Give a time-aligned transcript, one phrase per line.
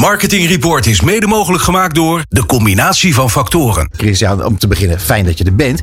[0.00, 3.90] Marketing Report is mede mogelijk gemaakt door de combinatie van factoren.
[3.96, 5.80] Christian, om te beginnen, fijn dat je er bent.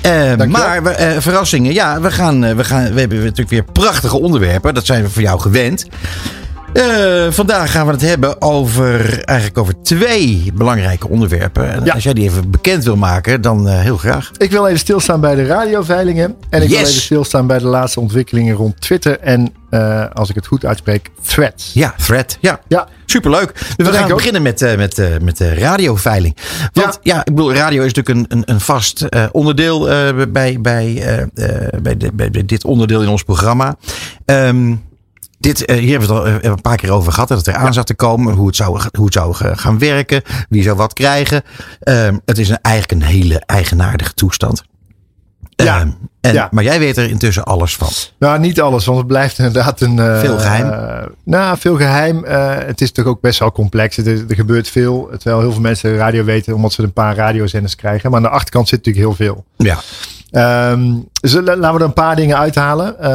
[0.00, 3.64] Eh, maar we, eh, verrassingen, ja, we, gaan, eh, we, gaan, we hebben natuurlijk weer
[3.64, 4.74] prachtige onderwerpen.
[4.74, 5.86] Dat zijn we voor jou gewend.
[6.72, 11.72] Eh, vandaag gaan we het hebben over, eigenlijk over twee belangrijke onderwerpen.
[11.72, 11.92] En Ja.
[11.94, 14.30] Als jij die even bekend wil maken, dan eh, heel graag.
[14.36, 16.36] Ik wil even stilstaan bij de radioveilingen.
[16.50, 19.18] En ik wil even stilstaan bij de laatste ontwikkelingen rond Twitter.
[19.18, 21.70] En eh, als ik het goed uitspreek, threads.
[21.74, 22.38] Ja, Thread.
[22.40, 23.52] Ja, Ja, superleuk.
[23.76, 26.36] Dus we gaan beginnen met, met, met de radioveiling.
[26.72, 27.18] Want ja.
[27.18, 29.80] ik bedoel, radio is natuurlijk een, een, een vast onderdeel
[30.14, 33.76] bij, bij, bij, de, bij, bij dit onderdeel in ons programma.
[34.24, 34.74] Ehm,
[35.54, 37.28] dit, eh, hier hebben we het al eh, een paar keer over gehad.
[37.28, 38.34] Dat het eraan zat te komen.
[38.34, 40.22] Hoe het zou, hoe het zou eh, gaan werken.
[40.48, 41.42] Wie zou wat krijgen.
[41.80, 44.62] Ehm, het is een, eigenlijk een hele eigenaardige toestand.
[45.56, 45.78] Ja.
[45.80, 45.88] Ehm,
[46.20, 46.48] en, Ja.
[46.50, 47.88] Maar jij weet er intussen alles van.
[48.18, 49.96] nou niet alles, want het blijft inderdaad een...
[49.98, 50.70] Veel geheim.
[50.70, 52.24] eh, nou, veel geheim.
[52.24, 53.96] Eh, het is toch ook best wel complex.
[53.96, 55.08] Het is- er gebeurt veel.
[55.18, 58.10] Terwijl heel veel mensen radio weten omdat ze een paar radiozenders krijgen.
[58.10, 59.44] Maar aan de achterkant zit natuurlijk heel veel.
[59.56, 59.78] Ja.
[61.20, 62.98] Dus la- laten we er een paar dingen uithalen.
[63.00, 63.08] Eh,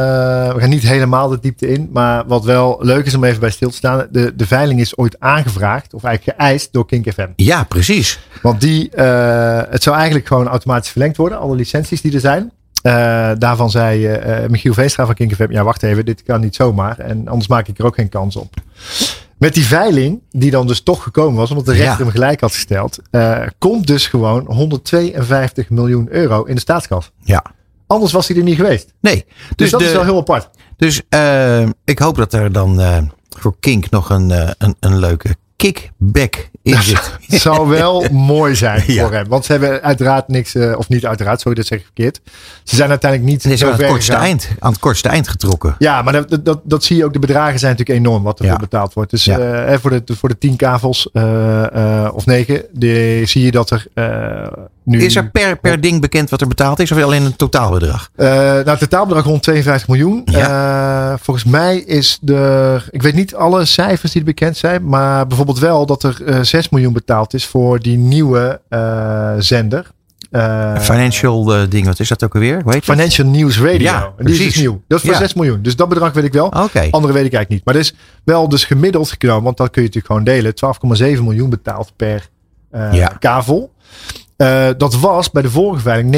[0.54, 1.88] we gaan niet helemaal de diepte in.
[1.92, 4.06] Maar wat wel leuk is om even bij stil te staan.
[4.10, 5.94] De, de veiling is ooit aangevraagd.
[5.94, 7.26] Of eigenlijk geëist door Kink FM.
[7.36, 8.20] ja, precies.
[8.42, 11.38] Want die, eh, het zou eigenlijk gewoon automatisch verlengd worden.
[11.38, 12.52] Alle licenties die er zijn.
[12.82, 14.18] Eh, daarvan zei
[14.48, 15.46] Michiel Veenstra van Kink FM.
[15.50, 16.04] Ja, wacht even.
[16.04, 16.98] Dit kan niet zomaar.
[16.98, 18.54] En anders maak ik er ook geen kans op.
[19.44, 22.02] Met die veiling, die dan dus toch gekomen was, omdat de rechter Ja.
[22.02, 27.10] hem gelijk had gesteld, eh, komt dus gewoon 152 miljoen euro in de staatskas.
[27.20, 27.44] Ja.
[27.86, 28.92] Anders was hij er niet geweest.
[29.00, 29.24] Nee.
[29.56, 30.50] Dus, dat de- is wel heel apart.
[30.76, 35.36] Dus eh, ik hoop dat er dan eh, voor Kink nog een, een, een leuke
[35.56, 37.18] kickback in zit.
[37.26, 39.02] Het zou wel mooi zijn Ja.
[39.02, 39.28] voor hem.
[39.28, 42.20] Want ze hebben uiteraard niks, eh, of niet uiteraard, sorry dat zeg ik verkeerd.
[42.64, 45.74] Ze zijn uiteindelijk niet zo aan het, kortste eind, aan het kortste eind getrokken.
[45.78, 47.12] Ja, maar dat, dat, dat zie je ook.
[47.12, 48.60] De bedragen zijn natuurlijk enorm wat ervoor Ja.
[48.60, 49.10] betaald wordt.
[49.10, 49.38] Dus Ja.
[49.64, 53.86] eh, voor, de, voor de tien kavels eh, of negen, die, zie je dat er
[54.84, 55.02] nu...
[55.02, 58.10] Is er per, per ding bekend wat er betaald is of alleen een totaalbedrag?
[58.16, 60.24] Eh, nou, het totaalbedrag rond 52 miljoen.
[60.24, 65.58] Eh, volgens mij is er, ik weet niet alle cijfers die bekend zijn, maar bijvoorbeeld
[65.58, 68.60] wel dat er eh 6 miljoen betaald is voor die nieuwe
[69.38, 69.92] zender.
[70.80, 72.62] Financial ding, wat is dat ook alweer?
[72.64, 72.84] Dat?
[72.84, 73.78] Financial News Radio.
[73.78, 74.52] Ja, En die is precies.
[74.52, 74.82] dus nieuw.
[74.88, 75.18] Dat is voor Ja.
[75.20, 75.62] 6 miljoen.
[75.62, 76.46] Dus dat bedrag weet ik wel.
[76.46, 76.88] Oké.
[76.90, 77.64] Andere weet ik eigenlijk niet.
[77.64, 80.54] Maar dat is wel dus gemiddeld genomen, want dat kun je natuurlijk gewoon delen.
[81.16, 82.28] 12,7 miljoen betaald per
[82.92, 83.06] Ja.
[83.18, 83.72] kavel.
[84.44, 86.10] Eh, dat was bij de vorige veiling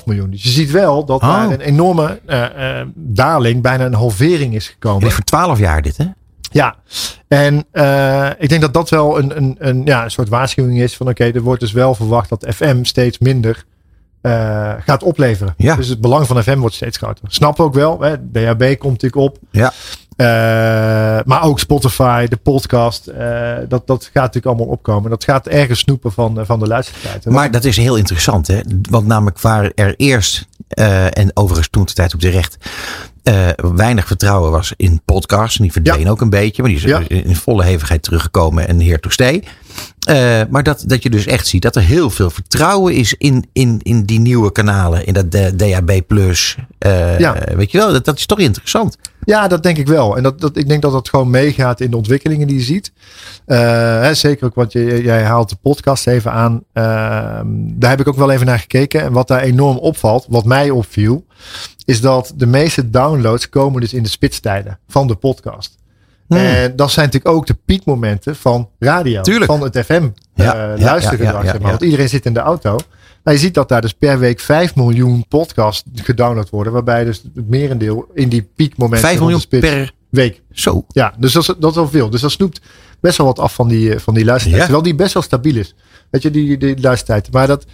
[0.00, 0.30] 29,5 miljoen.
[0.30, 1.28] Dus je ziet wel dat Oh.
[1.28, 5.06] daar een enorme eh, eh, daling, bijna een halvering is Dit gekomen.
[5.08, 6.04] is voor 12 jaar dit, hè?
[6.52, 6.74] Ja,
[7.28, 7.56] en
[8.38, 11.24] ik denk dat dat wel een, een, een, ja, een soort waarschuwing is van oké,
[11.24, 13.64] er wordt dus wel verwacht dat FM steeds minder
[14.84, 15.54] gaat opleveren.
[15.56, 15.76] Ja.
[15.76, 17.24] Dus het belang van FM wordt steeds groter.
[17.28, 19.38] Snap ook wel, hè, DHB komt natuurlijk op.
[19.50, 19.72] Ja.
[20.20, 20.26] Eh,
[21.24, 25.10] maar ook Spotify, de podcast, eh, dat, dat gaat natuurlijk allemaal opkomen.
[25.10, 27.24] Dat gaat ergens snoepen van, eh, van de luistertijd.
[27.24, 28.60] Maar dat is heel interessant, hè?
[28.90, 32.56] Want namelijk waar er eerst, en overigens toen de tijd ook terecht,
[33.22, 35.56] eh weinig vertrouwen was in podcasts.
[35.56, 37.02] En die verdween ook een beetje, maar die is Ja.
[37.08, 39.44] in volle hevigheid teruggekomen en here to stay.
[40.00, 43.44] Eh, maar dat, dat je dus echt ziet dat er heel veel vertrouwen is in,
[43.52, 45.06] in, in die nieuwe kanalen.
[45.06, 45.90] In dat DAB+.
[46.78, 47.36] eh, Ja.
[47.54, 48.96] Weet je wel, dat, dat is toch interessant.
[49.24, 50.16] Ja, dat denk ik wel.
[50.16, 52.92] En dat, dat, ik denk dat dat gewoon meegaat in de ontwikkelingen die je ziet.
[53.44, 53.58] Eh,
[54.00, 56.62] hè, zeker ook, want je, jij haalt de podcast even aan.
[56.72, 59.02] Ehm, daar heb ik ook wel even naar gekeken.
[59.02, 61.24] En wat daar enorm opvalt, wat mij opviel,
[61.84, 65.78] is dat de meeste downloads komen dus in de spitstijden van de podcast.
[66.38, 69.20] En dat zijn natuurlijk ook de piekmomenten van radio.
[69.20, 69.50] Tuurlijk.
[69.50, 71.44] Van het FM Ja, eh, ja, luistergedrag.
[71.44, 71.70] zeg maar.
[71.70, 72.78] Want iedereen zit in de auto.
[73.24, 76.72] Maar je ziet dat daar dus per week 5 miljoen podcasts gedownload worden.
[76.72, 80.42] Waarbij dus het merendeel in die piekmomenten 5 van de miljoen per week.
[80.52, 80.84] zo.
[80.88, 82.10] Ja, dus dat is, dat is wel veel.
[82.10, 82.60] Dus dat snoept
[83.00, 84.62] best wel wat af van die, eh, van die luistertijd.
[84.62, 84.68] Ja.
[84.68, 85.74] Terwijl die best wel stabiel is.
[86.10, 87.32] Weet je, die, die luistertijd.
[87.32, 87.64] Maar dat,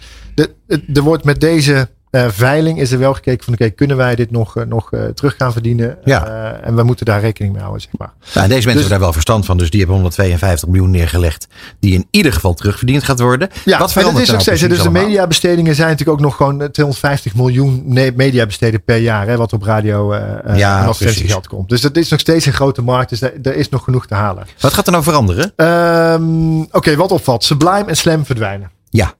[0.93, 4.31] er wordt met deze eh, veiling is er wel gekeken van oké, kunnen wij dit
[4.31, 5.97] nog, eh, nog eh, terug gaan verdienen?
[6.03, 6.25] Ja.
[6.63, 8.13] En we moeten daar rekening mee houden, zeg maar.
[8.19, 9.57] Nou, en deze mensen Dus- hebben daar wel verstand van.
[9.57, 11.47] Dus die hebben 152 miljoen neergelegd.
[11.79, 13.49] Die in ieder geval terugverdiend gaat worden.
[13.65, 14.61] Ja, Wat dat is nog steeds.
[14.61, 17.83] Dus de mediabestedingen zijn natuurlijk ook nog gewoon eh, 250 miljoen
[18.15, 19.27] mediabesteden per jaar.
[19.27, 20.15] Hè, wat op radio
[20.55, 21.35] Ja, en precies.
[21.47, 21.69] komt.
[21.69, 23.09] Dus dat is nog steeds een grote markt.
[23.09, 24.45] Dus daar, er is nog genoeg te halen.
[24.59, 25.51] Wat gaat er nou veranderen?
[25.55, 27.43] Ehm, Oké, wat opvalt.
[27.43, 28.71] Sublime en Slam verdwijnen.
[28.89, 29.13] Ja.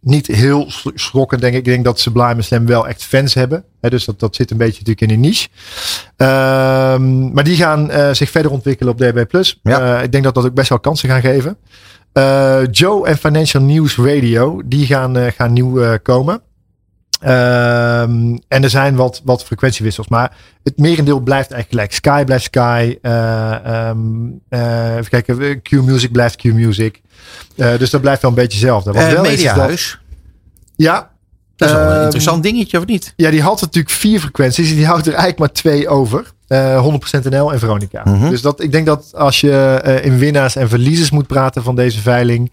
[0.00, 1.58] Niet heel sch- schokkend, denk ik.
[1.58, 3.64] Ik denk dat Sublime Slam wel echt fans hebben.
[3.80, 5.48] Hè, dus dat, dat zit een beetje natuurlijk in een niche.
[6.16, 9.24] Ehm, maar die gaan eh, zich verder ontwikkelen op DB+.
[9.62, 9.96] Ja.
[9.96, 11.56] Eh, ik denk dat dat ook best wel kansen gaan geven.
[12.12, 16.40] Eh, Joe en Financial News Radio, die gaan, gaan nieuw komen.
[17.20, 20.08] Ehm, en er zijn wat, wat frequentiewissels.
[20.08, 21.92] Maar het merendeel blijft eigenlijk gelijk.
[21.92, 22.98] Sky blijft Sky.
[23.02, 25.62] Uh, um, uh, even kijken.
[25.62, 27.00] Q-Music blijft Q-Music.
[27.56, 28.92] Uh, dus dat blijft wel een beetje hetzelfde.
[28.92, 29.90] Wat wel Mediahuis.
[29.90, 30.18] Dat,
[30.76, 31.10] ja.
[31.56, 33.12] Dat is wel een interessant dingetje, of niet?
[33.16, 34.68] Ja, die had natuurlijk vier frequenties.
[34.74, 36.32] Die houdt er eigenlijk maar twee over.
[36.48, 38.02] Uh, 100% NL en Veronica.
[38.04, 38.30] Mm -hmm.
[38.30, 41.76] Dus dat, ik denk dat als je uh, in winnaars en verliezers moet praten van
[41.76, 42.52] deze veiling.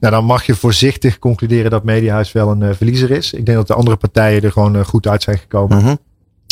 [0.00, 3.32] Nou, dan mag je voorzichtig concluderen dat Mediahuis wel een uh, verliezer is.
[3.32, 5.78] Ik denk dat de andere partijen er gewoon goed uit zijn gekomen.
[5.78, 5.98] Mm -hmm.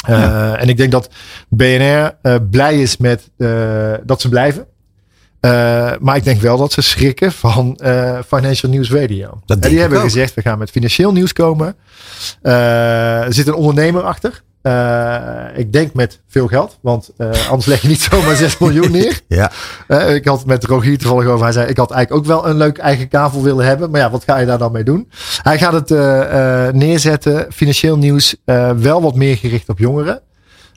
[0.07, 0.57] ja.
[0.57, 1.11] En ik denk dat
[1.49, 2.15] BNR
[2.51, 3.31] blij is met
[4.05, 4.67] dat ze blijven.
[5.47, 9.41] Uh, maar ik denk wel dat ze schrikken van uh, Financial News Radio.
[9.47, 10.05] Dat en die hebben ook.
[10.05, 11.77] gezegd, we gaan met financieel nieuws komen.
[12.43, 14.43] Uh, er zit een ondernemer achter.
[15.55, 17.11] Ik denk met veel geld, want
[17.49, 19.21] anders leg je niet zomaar 6 miljoen neer.
[19.29, 19.51] ja.
[20.09, 21.45] ik had met Rogier toevallig over.
[21.45, 23.91] Hij zei, ik had eigenlijk ook wel een leuk eigen kavel willen hebben.
[23.91, 25.11] Maar ja, wat ga je daar dan mee doen?
[25.43, 25.91] Hij gaat het
[26.75, 28.37] neerzetten, financieel nieuws,
[28.77, 30.21] wel wat meer gericht op jongeren.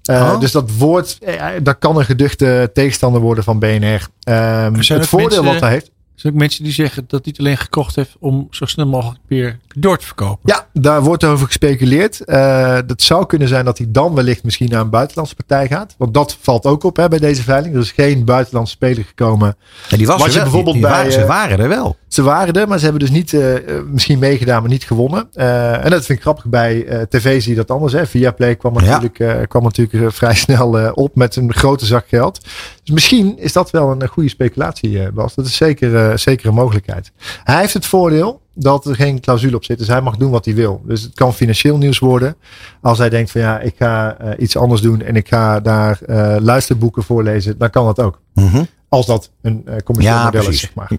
[0.09, 0.39] Oh.
[0.39, 1.17] Dus dat woord,
[1.63, 4.07] dat kan een geduchte tegenstander worden van BNR.
[4.29, 5.91] Um, het voordeel mensen, wat hij heeft.
[6.19, 8.87] Er zijn ook mensen die zeggen dat hij het alleen gekocht heeft om zo snel
[8.87, 10.39] mogelijk weer door te verkopen.
[10.43, 12.21] Ja, daar wordt over gespeculeerd.
[12.25, 15.95] Uh, dat zou kunnen zijn dat hij dan wellicht misschien naar een buitenlandse partij gaat.
[15.97, 17.75] Want dat valt ook op hè, bij deze veiling.
[17.75, 19.55] Er is geen buitenlandse speler gekomen.
[19.89, 20.43] Ja, die was Wat er je wel.
[20.43, 21.97] bijvoorbeeld die, die bij, waren, ze uh, waren er wel.
[22.07, 23.55] Ze waren er, maar ze hebben dus niet uh,
[23.91, 25.29] misschien meegedaan, maar niet gewonnen.
[25.33, 27.93] Uh, en dat vind ik grappig bij uh, tv zie je dat anders.
[27.93, 28.05] Hè.
[28.05, 29.45] Viaplay kwam natuurlijk, ja.
[29.45, 32.39] kwam natuurlijk vrij snel op met een grote zak geld.
[32.83, 35.35] Dus misschien is dat wel een goede speculatie, Bas.
[35.35, 37.11] Dat is zeker, zeker een mogelijkheid.
[37.43, 39.77] Hij heeft het voordeel dat er geen clausule op zit.
[39.77, 40.81] Dus hij mag doen wat hij wil.
[40.85, 42.35] Dus het kan financieel nieuws worden.
[42.81, 45.99] Als hij denkt van ja, ik ga iets anders doen en ik ga daar
[46.41, 48.19] luisterboeken voorlezen, dan kan dat ook.
[48.33, 48.67] Mm -hmm.
[48.89, 50.63] Als dat een uh, commercieel ja, model precies.
[50.63, 50.89] is, zeg maar.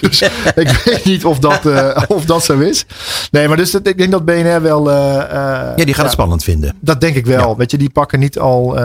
[0.00, 0.22] dus,
[0.54, 2.86] ik weet niet of dat, uh, of dat zo is.
[3.30, 4.88] Nee, maar dus dat, ik denk dat BNR wel...
[4.88, 6.74] Uh, ja, die gaat het spannend vinden.
[6.80, 7.48] Dat denk ik wel.
[7.48, 7.56] Ja.
[7.56, 8.78] Weet je, die pakken niet al...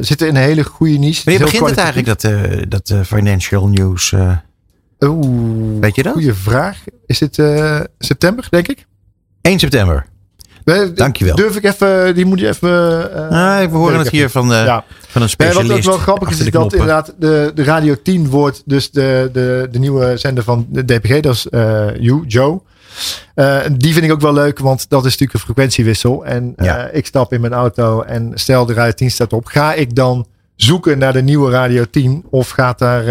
[0.00, 1.22] zitten in een hele goede niche.
[1.24, 2.26] Maar je begint het eigenlijk, dat,
[2.68, 4.14] dat financial news...
[5.08, 6.12] Oeh, weet je dat?
[6.12, 6.78] Goeie vraag.
[7.06, 7.42] Is dit
[7.98, 8.86] september, denk ik?
[9.40, 10.06] 1 september.
[10.94, 11.36] Dankjewel.
[11.36, 13.10] Durf ik even, die moet je even.
[13.14, 14.84] Uh, nee, we horen het hier van, uh, ja.
[15.08, 15.70] van een specialist.
[15.70, 19.68] Wat wel grappig is, is dat inderdaad de, de Radio 10 wordt dus de, de,
[19.70, 22.60] de nieuwe zender van de DPG, dat is uh, You, Joe.
[23.34, 26.24] Uh, die vind ik ook wel leuk, want dat is natuurlijk een frequentiewissel.
[26.24, 26.88] En ja.
[26.88, 29.46] ik stap in mijn auto en stel de Radio 10 staat op.
[29.46, 33.02] Ga ik dan zoeken naar de nieuwe Radio 10 of gaat daar,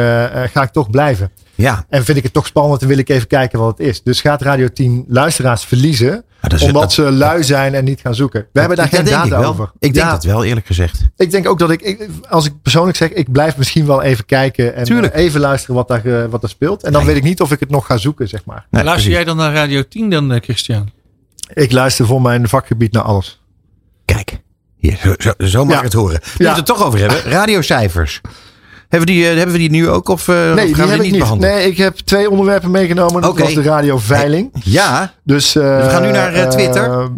[0.49, 1.31] ga ik toch blijven?
[1.55, 1.85] Ja.
[1.89, 4.03] En vind ik het toch spannend en wil ik even kijken wat het is.
[4.03, 6.23] Dus gaat Radio 10 luisteraars verliezen.
[6.41, 8.39] Ja, omdat dat, ze lui zijn en niet gaan zoeken.
[8.39, 9.71] We dat, hebben daar geen data ik over.
[9.79, 10.11] Ik denk ja.
[10.11, 11.01] dat wel, eerlijk gezegd.
[11.17, 14.25] Ik denk ook dat ik, ik, als ik persoonlijk zeg, ik blijf misschien wel even
[14.25, 15.15] kijken en Tuurlijk.
[15.15, 16.83] even luisteren wat daar, wat er speelt.
[16.83, 17.13] En dan nee.
[17.13, 18.65] weet ik niet of ik het nog ga zoeken, zeg maar.
[18.69, 19.13] Nee, luister precies.
[19.13, 20.89] jij dan naar Radio 10 dan, Christian?
[21.53, 23.42] Ik luister voor mijn vakgebied naar alles.
[24.83, 26.19] Hier, zo, zo, zo mag ik het horen.
[26.37, 26.55] We ja.
[26.55, 27.21] het toch over hebben.
[27.23, 28.21] Radiocijfers.
[28.89, 30.09] Hebben, die, uh, hebben we die nu ook?
[30.09, 31.39] Of, uh, nee, of gaan die we heb ik niet niet.
[31.39, 33.21] Nee, ik heb twee onderwerpen meegenomen.
[33.21, 33.43] Dat okay.
[33.43, 34.49] was de radioveiling.
[34.53, 35.13] Hey, ja.
[35.23, 37.09] Dus, uh, we gaan nu naar uh, Twitter.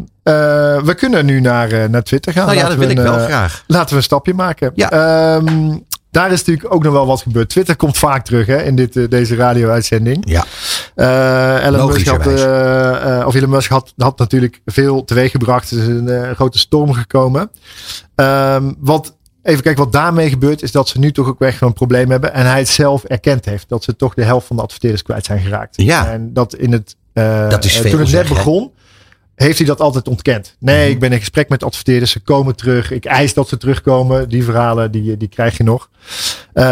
[0.83, 2.45] we kunnen nu naar, naar Twitter gaan.
[2.45, 3.63] Nou ja, laten dat wil we ik wel graag.
[3.67, 4.71] Laten we een stapje maken.
[4.75, 5.35] Ja.
[5.35, 5.85] Um,
[6.15, 7.49] daar is natuurlijk ook nog wel wat gebeurd.
[7.49, 10.23] Twitter komt vaak terug hè, in dit, deze radio-uitzending.
[10.27, 10.45] Ja.
[10.95, 15.71] Uh, Elon Musk had, uh, uh, of Elon Musk had, had natuurlijk veel teweeggebracht.
[15.71, 17.51] Er is een grote storm gekomen.
[18.15, 21.73] Um, wat Even kijken wat daarmee gebeurt, is dat ze nu toch ook echt een
[21.73, 22.33] probleem hebben.
[22.33, 25.25] En hij het zelf erkend heeft dat ze toch de helft van de adverteerders kwijt
[25.25, 25.81] zijn geraakt.
[25.81, 26.11] Ja.
[26.11, 26.95] En dat in het,
[27.49, 28.71] dat is veel toen het net begon,
[29.35, 30.55] heeft hij dat altijd ontkend.
[30.59, 30.91] Nee, mm-hmm.
[30.91, 32.91] ik ben in gesprek met adverteerders, ze komen terug.
[32.91, 34.29] Ik eis dat ze terugkomen.
[34.29, 35.89] Die verhalen, die, die krijg je nog.
[36.53, 36.63] Uh,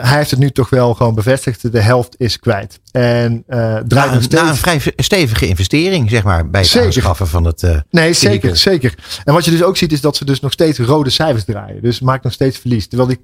[0.00, 1.72] hij heeft het nu toch wel gewoon bevestigd.
[1.72, 2.80] De helft is kwijt.
[2.92, 4.42] En uh, draait na, een, steeds...
[4.42, 6.86] na een vrij stevige investering, zeg maar, bij het zeker.
[6.86, 7.62] aanschaffen van het.
[7.62, 8.94] Uh, nee, zeker, zeker.
[9.24, 11.82] En wat je dus ook ziet, is dat ze dus nog steeds rode cijfers draaien.
[11.82, 12.88] Dus maakt nog steeds verlies.
[12.88, 13.20] Terwijl die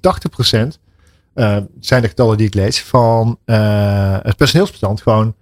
[0.55, 0.59] 80%,
[1.35, 5.35] uh, zijn de getallen die ik lees, van het personeelsbestand gewoon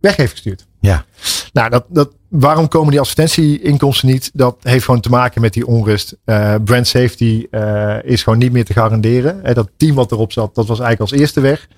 [0.00, 0.66] weg heeft gestuurd.
[0.80, 1.04] Ja.
[1.52, 4.30] Nou, dat, dat, waarom komen die advertentieinkomsten niet?
[4.32, 6.16] Dat heeft gewoon te maken met die onrust.
[6.26, 9.40] Uh, brand safety uh, is gewoon niet meer te garanderen.
[9.44, 11.68] Uh, dat team wat erop zat, dat was eigenlijk als eerste weg.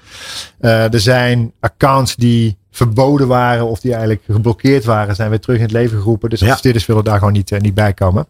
[0.60, 5.62] er zijn accounts die verboden waren of die eigenlijk geblokkeerd waren, zijn weer terug in
[5.62, 6.30] het leven geroepen.
[6.30, 6.92] Dus adverteerders ja.
[6.92, 8.26] willen daar gewoon niet, niet bij komen.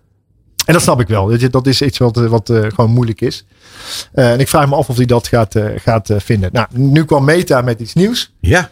[0.64, 1.50] En dat snap ik wel.
[1.50, 3.46] Dat is iets wat, wat uh, gewoon moeilijk is.
[4.14, 6.50] Uh, en ik vraag me af of hij dat gaat, uh, gaat vinden.
[6.52, 8.34] Nou, nu kwam Meta met iets nieuws.
[8.40, 8.70] Ja.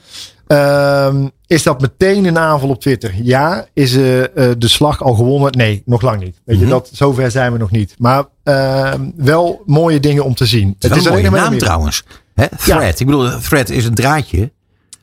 [0.52, 3.14] Um, is dat meteen een aanval op Twitter?
[3.22, 3.66] Ja.
[3.72, 4.24] Is uh, uh,
[4.58, 5.52] de slag al gewonnen?
[5.56, 6.40] Nee, nog lang niet.
[6.44, 6.64] Weet Mhm.
[6.64, 7.94] je, dat, zover zijn we nog niet.
[7.98, 10.68] Maar uh, wel mooie dingen om te zien.
[10.68, 12.04] Het is, het is een mooie naam trouwens.
[12.34, 12.46] Hè?
[12.56, 12.80] Thread.
[12.82, 12.88] Ja.
[12.98, 14.52] Ik bedoel, thread is een draadje.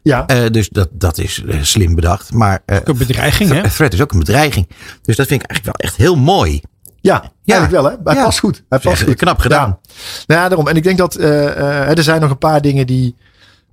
[0.02, 0.26] Ja.
[0.28, 2.34] Eh, dus dat, dat is eh, slim bedacht.
[2.34, 3.62] Maar eh, Ook een bedreiging, hè?
[3.64, 4.68] Th- Thread is ook een bedreiging.
[5.02, 6.62] Dus dat vind ik eigenlijk wel echt heel mooi.
[7.02, 7.98] Ja, eigenlijk wel hè.
[8.04, 8.24] Hij Ja.
[8.24, 8.64] past goed.
[8.70, 9.16] Hij past goed.
[9.16, 9.68] knap gedaan.
[9.82, 9.94] Ja.
[10.28, 10.68] Nou ja, daarom.
[10.68, 13.16] En ik denk dat eh, eh, er zijn nog een paar dingen die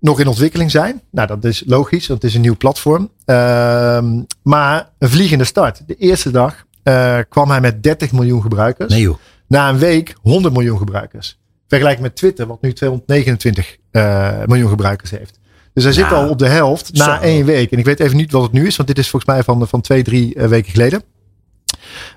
[0.04, 1.02] nog in ontwikkeling zijn.
[1.10, 3.10] Nou, dat is logisch, want het is een nieuw platform.
[3.24, 5.82] Ehm, maar een vliegende start.
[5.86, 8.92] De eerste dag eh, kwam hij met 30 miljoen gebruikers.
[8.92, 9.16] Nee joh.
[9.48, 11.38] Na een week 100 miljoen gebruikers.
[11.68, 15.38] Vergelijk met Twitter, wat nu 229 eh, miljoen gebruikers heeft.
[15.74, 17.22] Dus hij zit Nou, al op de helft na zo.
[17.22, 17.70] één week.
[17.72, 19.68] En ik weet even niet wat het nu is, want dit is volgens mij van,
[19.68, 21.02] van twee, drie eh, weken geleden.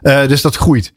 [0.02, 0.94] Dus dat groeit.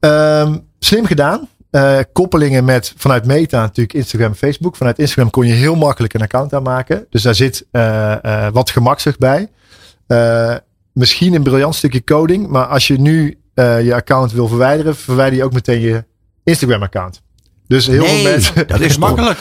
[0.00, 1.48] Ehm, slim gedaan.
[1.72, 4.76] Eh, koppelingen met vanuit Meta natuurlijk Instagram en Facebook.
[4.76, 7.06] Vanuit Instagram kon je heel makkelijk een account aanmaken.
[7.10, 9.48] Dus daar zit eh, wat gemaksig bij.
[10.92, 12.48] Misschien een briljant stukje coding.
[12.48, 16.04] Maar als je nu je account wil verwijderen, verwijder je ook meteen je
[16.44, 17.21] Instagram account.
[17.72, 18.66] Dus heel veel Nee, mensen.
[18.66, 19.38] dat is Makkelijk.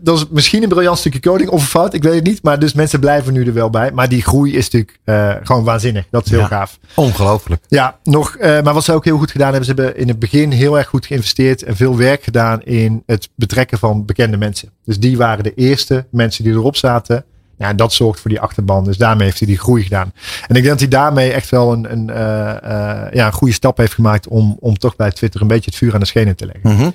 [0.00, 2.42] Dat is misschien een briljant stukje coding of een fout, ik weet het niet.
[2.42, 3.92] Maar dus mensen blijven nu er wel bij.
[3.92, 6.04] Maar die groei is natuurlijk eh, gewoon waanzinnig.
[6.10, 6.46] Dat is heel Ja.
[6.46, 6.78] gaaf.
[6.94, 7.62] Ongelooflijk.
[7.68, 10.18] Ja, nog, eh, maar wat ze ook heel goed gedaan hebben, ze hebben in het
[10.18, 14.68] begin heel erg goed geïnvesteerd en veel werk gedaan in het betrekken van bekende mensen.
[14.84, 17.24] Dus die waren de eerste mensen die erop zaten.
[17.58, 18.84] Ja, dat zorgt voor die achterban.
[18.84, 20.12] Dus daarmee heeft hij die groei gedaan.
[20.46, 23.54] En ik denk dat hij daarmee echt wel een, een, eh, eh, ja, een goede
[23.54, 26.36] stap heeft gemaakt om, om toch bij Twitter een beetje het vuur aan de schenen
[26.36, 26.72] te leggen.
[26.72, 26.90] Mhm.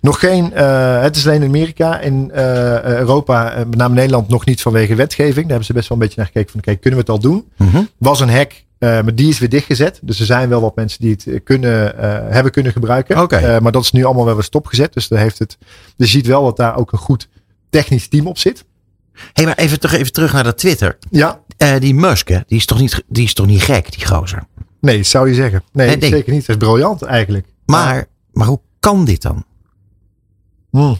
[0.00, 2.00] Nog geen, eh, het is alleen in Amerika.
[2.00, 5.34] In Europa, met name Nederland, nog niet vanwege wetgeving.
[5.34, 7.30] Daar hebben ze best wel een beetje naar gekeken van, oké, kunnen we het al
[7.30, 7.44] doen?
[7.56, 7.82] Mhm.
[7.98, 10.00] was een hack, maar die is weer dichtgezet.
[10.02, 11.94] Dus er zijn wel wat mensen die het kunnen,
[12.32, 13.16] hebben kunnen gebruiken.
[13.62, 14.92] Maar dat is nu allemaal wel weer stopgezet.
[14.92, 15.58] Dus, daar heeft het,
[15.96, 17.28] dus je ziet wel dat daar ook een goed
[17.70, 18.64] technisch team op zit.
[19.32, 20.98] Hey, maar even, terug- even terug naar dat Twitter.
[21.10, 24.06] Ja, Eh, die Musk, hè, die, is toch niet, die is toch niet gek, die
[24.06, 24.42] gozer?
[24.80, 25.62] nee, zou je zeggen.
[25.72, 26.10] Nee, Nee, nee.
[26.10, 26.46] zeker niet.
[26.46, 27.46] Dat is briljant eigenlijk.
[27.66, 29.44] Maar, maar hoe kan dit dan?
[30.70, 30.98] Hmm.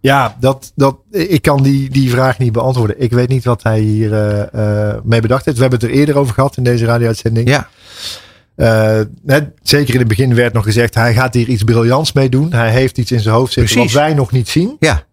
[0.00, 3.00] Ja, dat, dat, ik kan die, die vraag niet beantwoorden.
[3.00, 5.56] Ik weet niet wat hij hier eh, eh, mee bedacht heeft.
[5.56, 7.48] We hebben het er eerder over gehad in deze radio-uitzending.
[7.48, 7.68] Ja.
[9.22, 12.52] Net, zeker in het begin werd nog gezegd, hij gaat hier iets briljants mee doen.
[12.52, 13.92] Hij heeft iets in zijn hoofd zitten Precies.
[13.94, 14.76] wat wij nog niet zien.
[14.78, 15.04] Ja.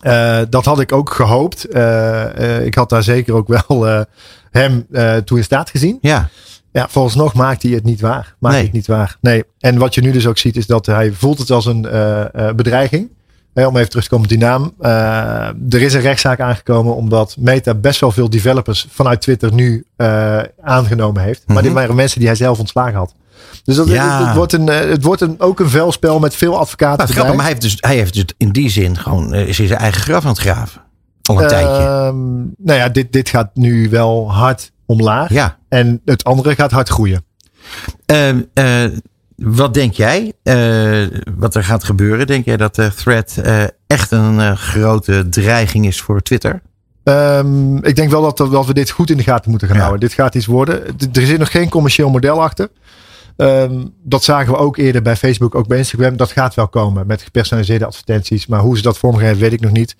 [0.00, 1.64] Eh, dat had ik ook gehoopt.
[1.64, 3.86] Eh, eh, ik had daar zeker ook wel
[4.50, 4.86] hem
[5.24, 5.98] toe in staat gezien.
[6.00, 6.28] Ja.
[6.72, 8.34] Ja, volgens maakt hij het niet waar.
[8.38, 8.52] Maakt Nee.
[8.54, 9.16] hij het niet waar.
[9.20, 9.44] Nee.
[9.58, 11.82] En wat je nu dus ook ziet is dat hij voelt het als een
[12.56, 13.08] bedreiging.
[13.54, 14.74] Hè, om even terug te komen op die naam.
[15.70, 19.84] Er is een rechtszaak aangekomen omdat Meta best wel veel developers vanuit Twitter nu
[20.62, 21.42] aangenomen heeft.
[21.46, 21.64] Maar Mhm.
[21.64, 23.14] dit waren mensen die hij zelf ontslagen had.
[23.64, 24.18] Dus dat, Ja.
[24.18, 27.10] het, het wordt, een, eh, het wordt een, ook een veldspel met veel advocaten Nou,
[27.10, 29.70] grappig, maar hij heeft, dus, hij heeft dus in die zin gewoon eh, is zijn
[29.70, 30.80] eigen graf aan het graven.
[31.22, 31.82] Al een tijdje.
[31.82, 35.30] Ehm, nou ja, dit, dit gaat nu wel hard omlaag.
[35.32, 35.58] Ja.
[35.68, 37.24] En het andere gaat hard groeien.
[38.06, 38.84] Ehm, eh,
[39.36, 40.32] wat denk jij?
[41.38, 42.26] wat er gaat gebeuren?
[42.26, 43.40] Denk jij dat de thread
[43.86, 46.62] echt een grote dreiging is voor Twitter?
[47.04, 49.82] Ehm, ik denk wel dat, dat we dit goed in de gaten moeten gaan Ja.
[49.82, 50.08] houden.
[50.08, 50.96] Dit gaat iets worden.
[50.96, 52.68] D- Er zit nog geen commercieel model achter.
[53.40, 56.16] Ehm, dat zagen we ook eerder bij Facebook, ook bij Instagram.
[56.16, 58.46] Dat gaat wel komen met gepersonaliseerde advertenties.
[58.46, 59.96] Maar hoe ze dat vormgeven, weet ik nog niet.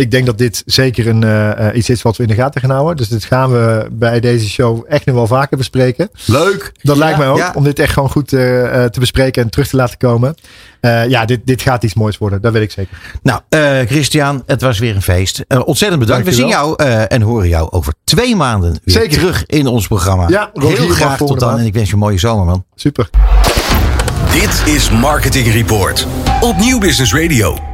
[0.00, 2.60] Ik denk dat dit zeker een, eh, eh, iets is wat we in de gaten
[2.60, 2.96] gaan houden.
[2.96, 6.10] Dus dit gaan we bij deze show echt nog wel vaker bespreken.
[6.26, 6.72] Leuk.
[6.82, 7.36] Dat lijkt mij ook.
[7.36, 7.52] Ja.
[7.54, 8.40] Om dit echt gewoon goed eh,
[8.84, 10.34] te bespreken en terug te laten komen.
[10.80, 12.40] Eh, ja, dit, dit gaat iets moois worden.
[12.40, 12.96] Dat weet ik zeker.
[13.22, 15.44] Nou, eh, Christian, het was weer een feest.
[15.64, 16.26] Ontzettend bedankt.
[16.26, 19.18] We zien jou eh, en horen jou over twee maanden weer Zeker.
[19.18, 20.28] terug in ons programma.
[20.28, 21.60] Ja, Rogier Heel graag tot dan maand.
[21.60, 22.64] en ik wens je een mooie zomer, man.
[22.74, 23.08] Super.
[24.32, 26.06] Dit is Marketing Report
[26.40, 27.69] op Nieuw Business Radio.